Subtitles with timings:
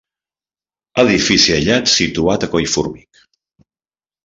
[1.03, 3.25] Edifici aïllat situat a Collformic.